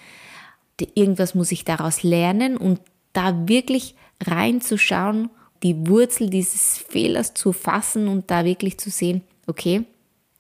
irgendwas 0.96 1.36
muss 1.36 1.52
ich 1.52 1.66
daraus 1.66 2.04
lernen 2.04 2.58
und 2.58 2.80
da 3.14 3.48
wirklich 3.48 3.96
reinzuschauen, 4.24 5.30
die 5.64 5.88
Wurzel 5.88 6.30
dieses 6.30 6.78
Fehlers 6.78 7.34
zu 7.34 7.52
fassen 7.52 8.08
und 8.08 8.32
da 8.32 8.46
wirklich 8.46 8.78
zu 8.78 8.90
sehen, 8.90 9.22
okay, 9.48 9.84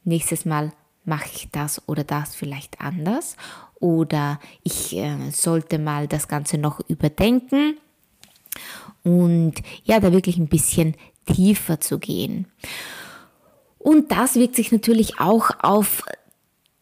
nächstes 0.03 0.45
Mal 0.45 0.71
mache 1.03 1.29
ich 1.33 1.49
das 1.51 1.87
oder 1.87 2.03
das 2.03 2.35
vielleicht 2.35 2.79
anders 2.79 3.35
oder 3.79 4.39
ich 4.63 4.95
äh, 4.95 5.31
sollte 5.31 5.79
mal 5.79 6.07
das 6.07 6.27
Ganze 6.27 6.57
noch 6.57 6.79
überdenken 6.87 7.77
und 9.09 9.55
ja, 9.83 9.99
da 9.99 10.11
wirklich 10.11 10.37
ein 10.37 10.47
bisschen 10.47 10.95
tiefer 11.25 11.79
zu 11.79 11.99
gehen. 11.99 12.47
Und 13.77 14.11
das 14.11 14.35
wirkt 14.35 14.55
sich 14.55 14.71
natürlich 14.71 15.19
auch 15.19 15.51
auf 15.61 16.03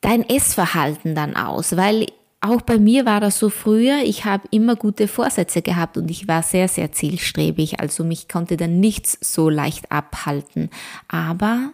dein 0.01 0.27
Essverhalten 0.27 1.15
dann 1.15 1.35
aus, 1.35 1.77
weil 1.77 2.07
auch 2.39 2.61
bei 2.61 2.77
mir 2.77 3.05
war 3.05 3.19
das 3.19 3.39
so 3.39 3.49
früher, 3.49 4.03
ich 4.03 4.25
habe 4.25 4.47
immer 4.51 4.75
gute 4.75 5.07
Vorsätze 5.07 5.61
gehabt 5.61 5.97
und 5.97 6.09
ich 6.11 6.27
war 6.27 6.43
sehr, 6.43 6.67
sehr 6.67 6.91
zielstrebig, 6.91 7.79
also 7.79 8.03
mich 8.03 8.27
konnte 8.27 8.57
dann 8.57 8.79
nichts 8.79 9.17
so 9.21 9.49
leicht 9.49 9.91
abhalten. 9.91 10.69
Aber 11.07 11.71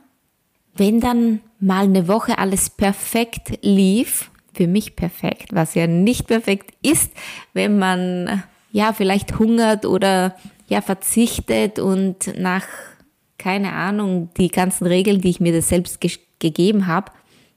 wenn 0.75 0.99
dann 0.99 1.41
mal 1.59 1.83
eine 1.83 2.07
Woche 2.07 2.37
alles 2.37 2.69
perfekt 2.69 3.59
lief, 3.61 4.31
für 4.53 4.67
mich 4.67 4.95
perfekt, 4.95 5.49
was 5.51 5.75
ja 5.75 5.87
nicht 5.87 6.27
perfekt 6.27 6.73
ist, 6.81 7.11
wenn 7.53 7.79
man 7.79 8.43
ja, 8.73 8.91
vielleicht 8.91 9.39
hungert 9.39 9.85
oder 9.85 10.35
ja, 10.67 10.81
verzichtet 10.81 11.79
und 11.79 12.37
nach, 12.37 12.65
keine 13.37 13.71
Ahnung, 13.71 14.29
die 14.37 14.49
ganzen 14.49 14.87
Regeln, 14.87 15.21
die 15.21 15.29
ich 15.29 15.39
mir 15.39 15.53
das 15.53 15.69
selbst 15.69 16.01
ge 16.01 16.11
gegeben 16.39 16.87
habe, 16.87 17.09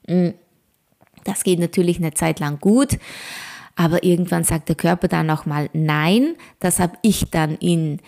mm, 0.07 0.29
das 1.25 1.43
geht 1.43 1.59
natürlich 1.59 1.97
eine 1.97 2.13
Zeit 2.13 2.39
lang 2.39 2.59
gut, 2.61 2.99
aber 3.75 4.03
irgendwann 4.03 4.45
sagt 4.45 4.69
der 4.69 4.77
Körper 4.77 5.09
dann 5.09 5.29
auch 5.29 5.45
mal 5.45 5.69
nein. 5.73 6.35
Das 6.61 6.79
habe 6.79 6.97
ich 7.01 7.29
dann 7.29 7.57
in 7.57 7.99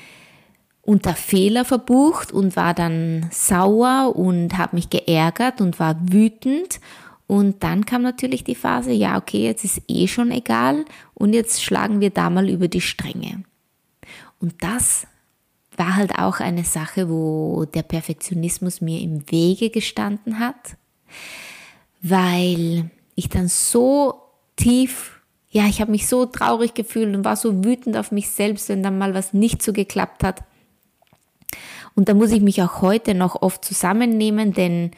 unter 0.81 1.15
Fehler 1.15 1.65
verbucht 1.65 2.31
und 2.31 2.55
war 2.55 2.73
dann 2.73 3.27
sauer 3.31 4.15
und 4.15 4.57
habe 4.57 4.77
mich 4.77 4.89
geärgert 4.89 5.59
und 5.59 5.79
war 5.79 5.97
wütend 6.01 6.79
und 7.29 7.61
dann 7.61 7.85
kam 7.85 8.01
natürlich 8.01 8.43
die 8.43 8.55
Phase, 8.55 8.91
ja, 8.91 9.15
okay, 9.15 9.43
jetzt 9.43 9.63
ist 9.63 9.83
eh 9.87 10.07
schon 10.07 10.31
egal 10.31 10.83
und 11.13 11.33
jetzt 11.33 11.63
schlagen 11.63 12.01
wir 12.01 12.09
da 12.09 12.31
mal 12.31 12.49
über 12.49 12.67
die 12.67 12.81
Stränge. 12.81 13.43
Und 14.39 14.63
das 14.63 15.05
war 15.77 15.95
halt 15.95 16.17
auch 16.17 16.39
eine 16.39 16.63
Sache, 16.63 17.07
wo 17.07 17.65
der 17.65 17.83
Perfektionismus 17.83 18.81
mir 18.81 18.99
im 19.01 19.29
Wege 19.29 19.69
gestanden 19.69 20.39
hat, 20.39 20.75
weil 22.01 22.89
ich 23.13 23.29
dann 23.29 23.47
so 23.47 24.23
tief, 24.55 25.21
ja, 25.51 25.67
ich 25.67 25.81
habe 25.81 25.91
mich 25.91 26.07
so 26.07 26.25
traurig 26.25 26.73
gefühlt 26.73 27.15
und 27.15 27.25
war 27.25 27.35
so 27.35 27.63
wütend 27.63 27.95
auf 27.95 28.11
mich 28.11 28.31
selbst, 28.31 28.69
wenn 28.69 28.81
dann 28.81 28.97
mal 28.97 29.13
was 29.13 29.33
nicht 29.33 29.61
so 29.61 29.71
geklappt 29.71 30.23
hat. 30.23 30.43
Und 31.93 32.09
da 32.09 32.15
muss 32.15 32.31
ich 32.31 32.41
mich 32.41 32.63
auch 32.63 32.81
heute 32.81 33.13
noch 33.13 33.43
oft 33.43 33.63
zusammennehmen, 33.63 34.53
denn 34.53 34.93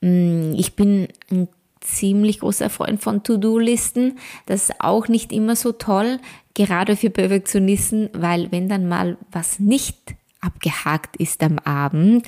mh, 0.00 0.10
mm, 0.10 0.54
ich 0.58 0.74
bin 0.74 1.06
ein 1.30 1.46
ziemlich 1.80 2.40
großer 2.40 2.70
Freund 2.70 3.02
von 3.02 3.22
To-Do-Listen. 3.22 4.18
Das 4.46 4.68
ist 4.68 4.80
auch 4.80 5.08
nicht 5.08 5.32
immer 5.32 5.56
so 5.56 5.72
toll, 5.72 6.18
gerade 6.54 6.96
für 6.96 7.10
Perfektionisten, 7.10 8.10
weil 8.12 8.50
wenn 8.52 8.68
dann 8.68 8.88
mal 8.88 9.16
was 9.30 9.58
nicht 9.58 10.14
abgehakt 10.40 11.16
ist 11.16 11.42
am 11.42 11.58
Abend, 11.58 12.26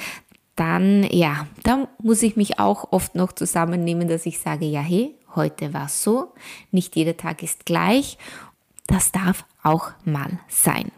dann 0.57 1.05
ja, 1.05 1.47
da 1.63 1.89
muss 2.03 2.23
ich 2.23 2.37
mich 2.37 2.59
auch 2.59 2.93
oft 2.93 3.15
noch 3.15 3.33
zusammennehmen, 3.33 4.09
dass 4.09 4.27
ich 4.27 4.39
sage, 4.39 4.67
ja, 4.67 4.81
hey, 4.81 5.15
heute 5.35 5.73
war 5.73 5.87
es 5.87 6.03
so, 6.03 6.33
nicht 6.71 6.97
jeder 6.97 7.17
Tag 7.17 7.43
ist 7.43 7.67
gleich. 7.67 8.19
Das 8.87 9.13
darf 9.13 9.45
auch 9.63 9.93
mal 10.05 10.41
sein. 10.49 10.91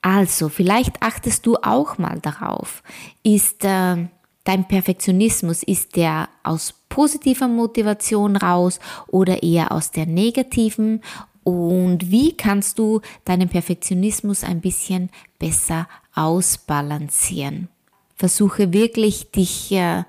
Also, 0.00 0.48
vielleicht 0.48 1.02
achtest 1.02 1.46
du 1.46 1.56
auch 1.56 1.98
mal 1.98 2.20
darauf. 2.20 2.82
Ist 3.22 3.64
äh, 3.64 4.06
dein 4.44 4.68
Perfektionismus, 4.68 5.62
ist 5.62 5.96
der 5.96 6.28
aus 6.42 6.74
positiver 6.88 7.48
Motivation 7.48 8.36
raus 8.36 8.78
oder 9.08 9.42
eher 9.42 9.72
aus 9.72 9.90
der 9.90 10.06
negativen? 10.06 11.00
Und 11.42 12.10
wie 12.10 12.36
kannst 12.36 12.78
du 12.78 13.00
deinen 13.24 13.48
Perfektionismus 13.48 14.44
ein 14.44 14.60
bisschen 14.60 15.10
besser 15.38 15.88
ausbalancieren? 16.14 17.68
Versuche 18.16 18.72
wirklich, 18.72 19.30
dich 19.30 19.72
äh, 19.72 20.04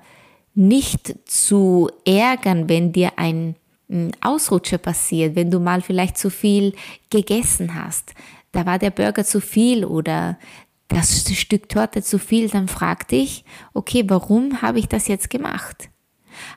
nicht 0.54 1.14
zu 1.26 1.90
ärgern, 2.04 2.68
wenn 2.68 2.92
dir 2.92 3.12
ein 3.16 3.56
Ausrutscher 4.20 4.78
passiert, 4.78 5.36
wenn 5.36 5.50
du 5.50 5.60
mal 5.60 5.80
vielleicht 5.80 6.18
zu 6.18 6.30
viel 6.30 6.74
gegessen 7.10 7.74
hast. 7.74 8.14
Da 8.52 8.66
war 8.66 8.78
der 8.78 8.90
Burger 8.90 9.24
zu 9.24 9.40
viel 9.40 9.84
oder 9.84 10.38
das 10.88 11.28
Stück 11.34 11.68
Torte 11.68 12.02
zu 12.02 12.18
viel, 12.18 12.48
dann 12.48 12.68
frag 12.68 13.08
dich, 13.08 13.44
okay, 13.74 14.04
warum 14.06 14.62
habe 14.62 14.78
ich 14.78 14.88
das 14.88 15.08
jetzt 15.08 15.30
gemacht? 15.30 15.90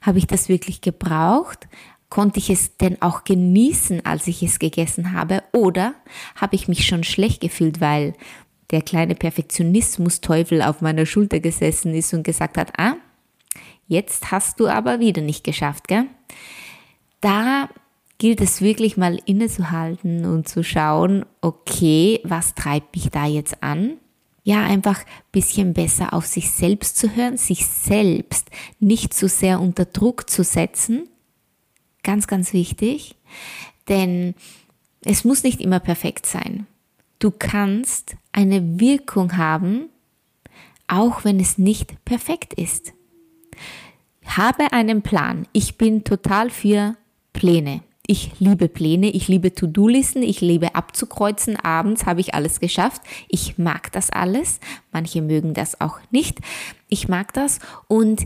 Habe 0.01 0.19
ich 0.19 0.27
das 0.27 0.49
wirklich 0.49 0.81
gebraucht? 0.81 1.67
Konnte 2.09 2.39
ich 2.39 2.49
es 2.49 2.77
denn 2.77 3.01
auch 3.01 3.23
genießen, 3.23 4.05
als 4.05 4.27
ich 4.27 4.41
es 4.41 4.59
gegessen 4.59 5.13
habe? 5.13 5.43
Oder 5.53 5.93
habe 6.35 6.55
ich 6.55 6.67
mich 6.67 6.85
schon 6.85 7.03
schlecht 7.03 7.41
gefühlt, 7.41 7.81
weil 7.81 8.13
der 8.71 8.81
kleine 8.81 9.15
Perfektionismus-Teufel 9.15 10.61
auf 10.61 10.81
meiner 10.81 11.05
Schulter 11.05 11.39
gesessen 11.39 11.93
ist 11.93 12.13
und 12.13 12.23
gesagt 12.23 12.57
hat, 12.57 12.73
ah, 12.79 12.95
jetzt 13.87 14.31
hast 14.31 14.59
du 14.59 14.67
aber 14.67 14.99
wieder 14.99 15.21
nicht 15.21 15.43
geschafft, 15.43 15.87
gell? 15.87 16.05
Da 17.21 17.69
gilt 18.19 18.41
es 18.41 18.61
wirklich 18.61 18.95
mal 18.97 19.19
innezuhalten 19.25 20.25
und 20.25 20.47
zu 20.47 20.63
schauen, 20.63 21.25
okay, 21.41 22.19
was 22.23 22.53
treibt 22.53 22.95
mich 22.95 23.09
da 23.09 23.25
jetzt 23.25 23.63
an? 23.63 23.97
Ja, 24.43 24.63
einfach 24.63 25.03
bisschen 25.31 25.73
besser 25.73 26.13
auf 26.13 26.25
sich 26.25 26.51
selbst 26.51 26.97
zu 26.97 27.15
hören, 27.15 27.37
sich 27.37 27.65
selbst 27.65 28.49
nicht 28.79 29.13
zu 29.13 29.27
sehr 29.27 29.59
unter 29.59 29.85
Druck 29.85 30.29
zu 30.29 30.43
setzen. 30.43 31.07
Ganz, 32.03 32.27
ganz 32.27 32.53
wichtig. 32.53 33.15
Denn 33.87 34.35
es 35.03 35.23
muss 35.23 35.43
nicht 35.43 35.61
immer 35.61 35.79
perfekt 35.79 36.25
sein. 36.25 36.67
Du 37.19 37.31
kannst 37.31 38.15
eine 38.31 38.79
Wirkung 38.79 39.35
haben, 39.37 39.89
auch 40.87 41.25
wenn 41.25 41.39
es 41.39 41.57
nicht 41.57 42.03
perfekt 42.05 42.53
ist. 42.53 42.93
Habe 44.25 44.71
einen 44.71 45.01
Plan. 45.01 45.47
Ich 45.53 45.77
bin 45.77 46.03
total 46.03 46.49
für 46.49 46.95
Pläne. 47.33 47.81
Ich 48.11 48.31
liebe 48.39 48.69
Pläne, 48.69 49.11
ich 49.11 49.27
liebe 49.27 49.53
To-Do-Listen, 49.53 50.23
ich 50.23 50.41
liebe 50.41 50.73
abzukreuzen. 50.73 51.57
Abends 51.57 52.07
habe 52.07 52.21
ich 52.21 52.33
alles 52.33 52.59
geschafft. 52.59 53.03
Ich 53.27 53.59
mag 53.59 53.91
das 53.91 54.09
alles. 54.09 54.59
Manche 54.91 55.21
mögen 55.21 55.53
das 55.53 55.79
auch 55.79 55.99
nicht. 56.09 56.39
Ich 56.87 57.07
mag 57.07 57.31
das 57.33 57.59
und 57.87 58.25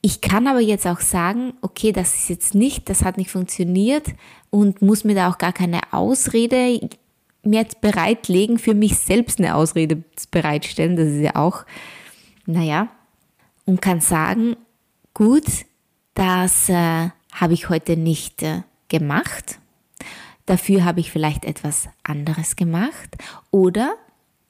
ich 0.00 0.20
kann 0.20 0.48
aber 0.48 0.58
jetzt 0.58 0.84
auch 0.88 0.98
sagen, 0.98 1.52
okay, 1.60 1.92
das 1.92 2.16
ist 2.16 2.28
jetzt 2.28 2.54
nicht, 2.56 2.88
das 2.88 3.04
hat 3.04 3.16
nicht 3.16 3.30
funktioniert 3.30 4.08
und 4.50 4.82
muss 4.82 5.04
mir 5.04 5.14
da 5.14 5.30
auch 5.30 5.38
gar 5.38 5.52
keine 5.52 5.92
Ausrede 5.92 6.80
mehr 7.44 7.68
bereitlegen, 7.80 8.58
für 8.58 8.74
mich 8.74 8.96
selbst 8.96 9.38
eine 9.38 9.54
Ausrede 9.54 10.02
bereitstellen. 10.32 10.96
Das 10.96 11.06
ist 11.06 11.20
ja 11.20 11.36
auch, 11.36 11.66
naja, 12.46 12.88
und 13.64 13.80
kann 13.80 14.00
sagen, 14.00 14.56
gut, 15.14 15.46
das 16.14 16.68
äh, 16.68 17.10
habe 17.30 17.52
ich 17.52 17.68
heute 17.68 17.96
nicht 17.96 18.42
äh, 18.42 18.62
gemacht. 18.88 19.58
Dafür 20.46 20.84
habe 20.84 21.00
ich 21.00 21.10
vielleicht 21.10 21.44
etwas 21.44 21.88
anderes 22.02 22.56
gemacht 22.56 23.16
oder 23.50 23.96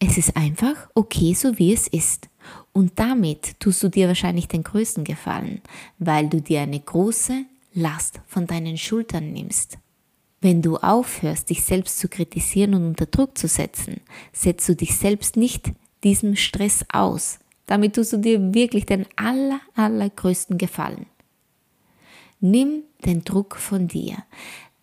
es 0.00 0.19
ist 0.19 0.37
einfach 0.37 0.88
okay, 0.95 1.35
so 1.35 1.59
wie 1.59 1.73
es 1.73 1.87
ist. 1.87 2.29
Und 2.73 2.99
damit 2.99 3.59
tust 3.61 3.83
du 3.83 3.88
dir 3.88 4.09
wahrscheinlich 4.09 4.49
den 4.49 4.64
größten 4.64 5.05
Gefallen, 5.05 5.62
weil 5.99 6.29
du 6.29 6.41
dir 6.43 6.61
eine 6.61 6.81
große 6.81 7.45
Last 7.73 8.21
von 8.26 8.47
deinen 8.47 8.76
Schultern 8.76 9.33
nimmst. 9.33 9.79
Wenn 10.41 10.61
du 10.61 10.76
aufhörst, 10.76 11.49
dich 11.49 11.62
selbst 11.64 11.99
zu 11.99 12.09
kritisieren 12.09 12.75
und 12.75 12.87
unter 12.87 13.07
Druck 13.07 13.38
zu 13.38 13.49
setzen, 13.49 14.00
setzt 14.33 14.69
du 14.69 14.76
dich 14.76 14.95
selbst 14.97 15.37
nicht 15.37 15.73
diesem 16.03 16.37
Stress 16.37 16.85
aus. 16.93 17.38
Damit 17.67 17.95
tust 17.95 18.12
du 18.12 18.19
dir 18.19 18.53
wirklich 18.53 18.85
den 18.85 19.07
aller, 19.17 19.61
allergrößten 19.75 20.59
Gefallen. 20.59 21.07
Nimm 22.41 22.83
den 23.05 23.25
Druck 23.25 23.57
von 23.57 23.88
dir. 23.88 24.19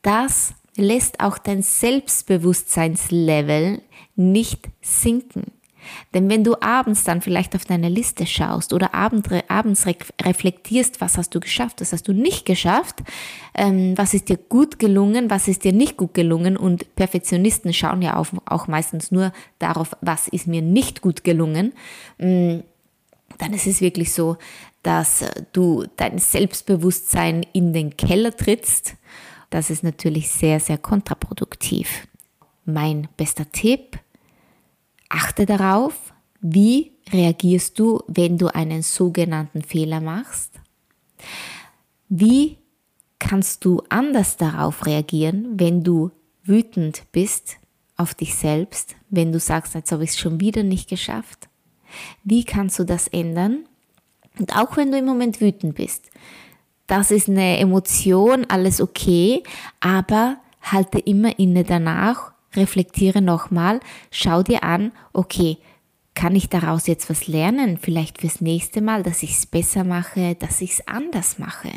Das 0.01 0.53
lässt 0.75 1.19
auch 1.19 1.37
dein 1.37 1.61
Selbstbewusstseinslevel 1.61 3.81
nicht 4.15 4.69
sinken. 4.81 5.51
Denn 6.13 6.29
wenn 6.29 6.43
du 6.43 6.55
abends 6.61 7.03
dann 7.03 7.21
vielleicht 7.21 7.55
auf 7.55 7.65
deine 7.65 7.89
Liste 7.89 8.25
schaust 8.25 8.73
oder 8.73 8.93
abends 8.93 9.85
reflektierst, 10.21 11.01
was 11.01 11.17
hast 11.17 11.33
du 11.33 11.39
geschafft, 11.39 11.81
was 11.81 11.93
hast 11.93 12.07
du 12.07 12.13
nicht 12.13 12.45
geschafft, 12.45 12.99
ähm, 13.55 13.97
was 13.97 14.13
ist 14.13 14.29
dir 14.29 14.37
gut 14.37 14.79
gelungen, 14.79 15.29
was 15.29 15.47
ist 15.47 15.63
dir 15.63 15.73
nicht 15.73 15.97
gut 15.97 16.13
gelungen 16.13 16.57
und 16.57 16.95
Perfektionisten 16.95 17.73
schauen 17.73 18.01
ja 18.01 18.17
auch 18.17 18.67
meistens 18.67 19.11
nur 19.11 19.31
darauf, 19.59 19.95
was 20.01 20.27
ist 20.27 20.47
mir 20.47 20.61
nicht 20.61 21.01
gut 21.01 21.23
gelungen, 21.23 21.73
mm, 22.19 22.59
dann 23.37 23.53
ist 23.53 23.65
es 23.65 23.81
wirklich 23.81 24.13
so, 24.13 24.37
dass 24.83 25.23
du 25.53 25.85
dein 25.95 26.17
Selbstbewusstsein 26.17 27.45
in 27.53 27.73
den 27.73 27.95
Keller 27.97 28.35
trittst. 28.35 28.95
Das 29.49 29.69
ist 29.69 29.83
natürlich 29.83 30.29
sehr, 30.29 30.59
sehr 30.59 30.77
kontraproduktiv. 30.77 32.07
Mein 32.65 33.07
bester 33.17 33.51
Tipp, 33.51 33.99
achte 35.09 35.45
darauf, 35.45 36.13
wie 36.39 36.93
reagierst 37.11 37.77
du, 37.77 38.01
wenn 38.07 38.37
du 38.37 38.47
einen 38.47 38.81
sogenannten 38.81 39.61
Fehler 39.61 39.99
machst? 39.99 40.59
Wie 42.09 42.57
kannst 43.19 43.63
du 43.65 43.83
anders 43.89 44.37
darauf 44.37 44.85
reagieren, 44.85 45.59
wenn 45.59 45.83
du 45.83 46.11
wütend 46.43 47.03
bist 47.11 47.57
auf 47.95 48.15
dich 48.15 48.35
selbst, 48.35 48.95
wenn 49.09 49.31
du 49.31 49.39
sagst, 49.39 49.75
jetzt 49.75 49.91
habe 49.91 50.03
ich 50.03 50.11
es 50.11 50.19
schon 50.19 50.39
wieder 50.39 50.63
nicht 50.63 50.89
geschafft? 50.89 51.49
Wie 52.23 52.43
kannst 52.43 52.79
du 52.79 52.83
das 52.83 53.07
ändern? 53.07 53.65
Und 54.41 54.57
auch 54.57 54.75
wenn 54.75 54.91
du 54.91 54.97
im 54.97 55.05
Moment 55.05 55.39
wütend 55.39 55.75
bist, 55.75 56.09
das 56.87 57.11
ist 57.11 57.29
eine 57.29 57.59
Emotion, 57.59 58.45
alles 58.49 58.81
okay, 58.81 59.43
aber 59.79 60.37
halte 60.61 60.97
immer 60.97 61.37
inne 61.37 61.63
danach, 61.63 62.33
reflektiere 62.55 63.21
nochmal, 63.21 63.79
schau 64.09 64.41
dir 64.41 64.63
an, 64.63 64.91
okay, 65.13 65.57
kann 66.15 66.35
ich 66.35 66.49
daraus 66.49 66.87
jetzt 66.87 67.09
was 67.09 67.27
lernen? 67.27 67.77
Vielleicht 67.77 68.19
fürs 68.19 68.41
nächste 68.41 68.81
Mal, 68.81 69.03
dass 69.03 69.21
ich 69.21 69.37
es 69.37 69.45
besser 69.45 69.83
mache, 69.83 70.35
dass 70.35 70.59
ich 70.59 70.71
es 70.71 70.87
anders 70.87 71.37
mache. 71.37 71.69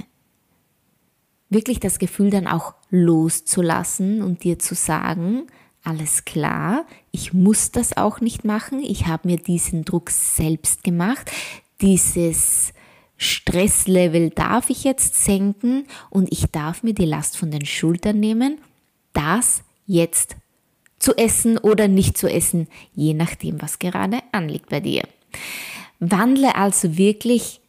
Wirklich 1.51 1.81
das 1.81 1.99
Gefühl 1.99 2.31
dann 2.31 2.47
auch 2.47 2.75
loszulassen 2.89 4.23
und 4.23 4.43
dir 4.43 4.59
zu 4.59 4.75
sagen, 4.75 5.47
alles 5.85 6.25
klar, 6.25 6.87
ich 7.11 7.35
muss 7.35 7.71
das 7.71 7.97
auch 7.97 8.21
nicht 8.21 8.45
machen, 8.45 8.81
ich 8.81 9.07
habe 9.07 9.29
mir 9.29 9.37
diesen 9.37 9.85
Druck 9.85 10.11
selbst 10.11 10.83
gemacht, 10.83 11.31
dieses 11.81 12.73
Stresslevel 13.17 14.31
darf 14.31 14.71
ich 14.71 14.85
jetzt 14.85 15.25
senken 15.25 15.87
und 16.11 16.33
ich 16.33 16.47
darf 16.47 16.83
mir 16.83 16.95
die 16.95 17.05
Last 17.05 17.37
von 17.37 17.51
den 17.51 17.65
Schultern 17.65 18.21
nehmen, 18.21 18.59
das 19.13 19.63
jetzt 19.87 20.37
zu 20.99 21.17
essen 21.17 21.59
oder 21.59 21.89
nicht 21.89 22.17
zu 22.19 22.29
essen, 22.29 22.69
je 22.95 23.15
nachdem, 23.15 23.61
was 23.61 23.79
gerade 23.79 24.21
anliegt 24.33 24.71
bei 24.71 24.81
dir. 24.81 25.03
Wandle 26.01 26.55
also 26.55 26.97
wirklich 26.97 27.61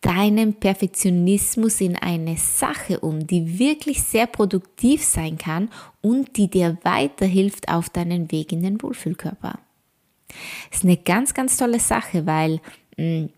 deinen 0.00 0.54
Perfektionismus 0.54 1.80
in 1.80 1.96
eine 1.96 2.36
Sache 2.36 3.00
um, 3.00 3.26
die 3.26 3.58
wirklich 3.58 4.02
sehr 4.02 4.26
produktiv 4.26 5.04
sein 5.04 5.38
kann 5.38 5.70
und 6.00 6.36
die 6.36 6.48
dir 6.48 6.76
weiterhilft 6.82 7.68
auf 7.68 7.88
deinen 7.88 8.30
Weg 8.32 8.52
in 8.52 8.62
den 8.62 8.82
Wohlfühlkörper. 8.82 9.60
Das 10.70 10.78
ist 10.78 10.84
eine 10.84 10.96
ganz, 10.96 11.34
ganz 11.34 11.56
tolle 11.56 11.78
Sache, 11.78 12.26
weil 12.26 12.60
mh, 12.96 13.04
mm, 13.04 13.28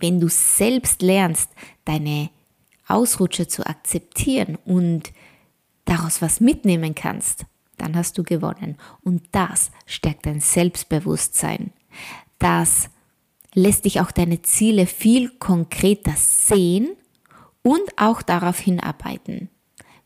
wenn 0.00 0.20
du 0.20 0.28
selbst 0.28 1.02
lernst, 1.02 1.50
deine 1.84 2.30
Ausrutscher 2.86 3.48
zu 3.48 3.66
akzeptieren 3.66 4.56
und 4.64 5.12
daraus 5.84 6.22
was 6.22 6.40
mitnehmen 6.40 6.94
kannst, 6.94 7.44
dann 7.76 7.94
hast 7.96 8.18
du 8.18 8.22
gewonnen. 8.22 8.76
Und 9.02 9.22
das 9.32 9.70
stärkt 9.86 10.26
dein 10.26 10.40
Selbstbewusstsein. 10.40 11.72
Das 12.38 12.90
lässt 13.54 13.84
dich 13.84 14.00
auch 14.00 14.10
deine 14.10 14.42
Ziele 14.42 14.86
viel 14.86 15.30
konkreter 15.38 16.14
sehen 16.16 16.88
und 17.62 17.82
auch 17.96 18.22
darauf 18.22 18.58
hinarbeiten. 18.58 19.48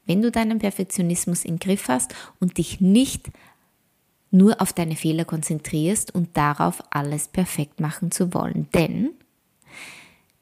Wenn 0.04 0.22
du 0.22 0.30
deinen 0.30 0.58
Perfektionismus 0.58 1.44
im 1.44 1.58
Griff 1.58 1.88
hast 1.88 2.14
und 2.40 2.58
dich 2.58 2.80
nicht 2.80 3.30
nur 4.30 4.60
auf 4.60 4.72
deine 4.72 4.96
Fehler 4.96 5.24
konzentrierst 5.24 6.14
und 6.14 6.36
darauf 6.36 6.82
alles 6.90 7.28
perfekt 7.28 7.80
machen 7.80 8.10
zu 8.10 8.34
wollen. 8.34 8.68
Denn 8.74 9.10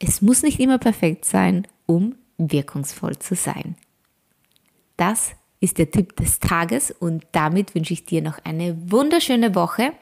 es 0.01 0.21
muss 0.21 0.43
nicht 0.43 0.59
immer 0.59 0.77
perfekt 0.77 1.25
sein, 1.25 1.67
um 1.85 2.15
wirkungsvoll 2.37 3.17
zu 3.19 3.35
sein. 3.35 3.75
Das 4.97 5.31
ist 5.59 5.77
der 5.77 5.91
Tipp 5.91 6.15
des 6.15 6.39
Tages 6.39 6.91
und 6.91 7.25
damit 7.31 7.75
wünsche 7.75 7.93
ich 7.93 8.05
dir 8.05 8.21
noch 8.21 8.39
eine 8.43 8.75
wunderschöne 8.91 9.53
Woche. 9.53 9.93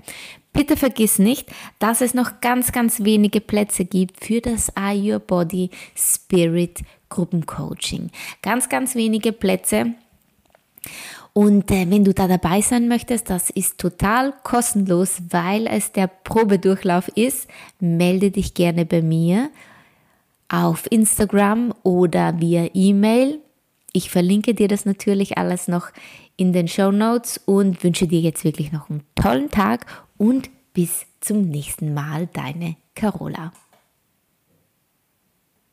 Bitte 0.54 0.78
vergiss 0.78 1.20
nicht, 1.20 1.50
dass 1.80 2.02
es 2.02 2.14
noch 2.14 2.40
ganz, 2.42 2.72
ganz 2.72 3.04
wenige 3.04 3.42
Plätze 3.42 3.86
gibt 3.86 4.24
für 4.24 4.42
das 4.42 4.76
Are 4.76 4.96
Your 4.96 5.20
Body 5.20 5.70
Spirit 5.96 6.80
Gruppencoaching. 7.10 8.10
Ganz, 8.42 8.70
ganz 8.70 8.96
wenige 8.96 9.34
Plätze. 9.34 9.94
Und 11.34 11.70
äh, 11.72 11.90
wenn 11.90 12.04
du 12.04 12.14
da 12.14 12.28
dabei 12.28 12.62
sein 12.62 12.88
möchtest, 12.88 13.30
das 13.30 13.50
ist 13.50 13.78
total 13.78 14.34
kostenlos, 14.44 15.22
weil 15.30 15.68
es 15.68 15.92
der 15.92 16.08
Probedurchlauf 16.08 17.10
ist. 17.10 17.48
Melde 17.80 18.32
dich 18.32 18.54
gerne 18.54 18.86
bei 18.86 19.02
mir 19.02 19.50
auf 20.50 20.92
Instagram 20.92 21.74
oder 21.84 22.40
via 22.40 22.70
E-Mail 22.74 23.40
ich 23.94 24.10
verlinke 24.10 24.54
dir 24.54 24.68
das 24.68 24.86
natürlich 24.86 25.38
alles 25.38 25.68
noch 25.68 25.90
in 26.38 26.54
den 26.54 26.68
Show 26.68 26.92
Notes 26.92 27.40
und 27.46 27.84
wünsche 27.84 28.08
dir 28.08 28.20
jetzt 28.20 28.44
wirklich 28.44 28.72
noch 28.72 28.90
einen 28.90 29.04
tollen 29.16 29.50
Tag 29.50 29.86
und 30.18 30.50
bis 30.74 31.06
zum 31.20 31.42
nächsten 31.50 31.94
Mal, 31.94 32.28
deine 32.28 32.76
Carola. 32.96 33.52